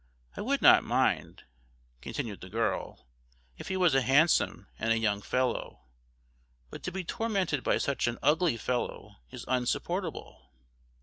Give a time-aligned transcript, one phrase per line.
[0.35, 1.43] I would not mind,
[2.01, 3.05] continued the girl,
[3.59, 5.77] if he was a handsome and a young man,
[6.71, 10.49] but to be tormented by such an ugly fellow is insupportable."